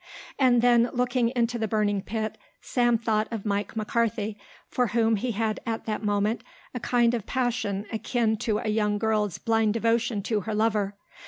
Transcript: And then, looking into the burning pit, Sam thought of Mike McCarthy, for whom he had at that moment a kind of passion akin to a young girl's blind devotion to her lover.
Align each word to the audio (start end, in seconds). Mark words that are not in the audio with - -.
And 0.39 0.63
then, 0.63 0.89
looking 0.93 1.29
into 1.35 1.59
the 1.59 1.67
burning 1.67 2.01
pit, 2.01 2.39
Sam 2.59 2.97
thought 2.97 3.27
of 3.29 3.45
Mike 3.45 3.75
McCarthy, 3.75 4.35
for 4.67 4.87
whom 4.87 5.15
he 5.15 5.33
had 5.33 5.59
at 5.63 5.85
that 5.85 6.01
moment 6.03 6.43
a 6.73 6.79
kind 6.79 7.13
of 7.13 7.27
passion 7.27 7.85
akin 7.93 8.37
to 8.37 8.57
a 8.57 8.69
young 8.69 8.97
girl's 8.97 9.37
blind 9.37 9.75
devotion 9.75 10.23
to 10.23 10.39
her 10.41 10.55
lover. 10.55 10.95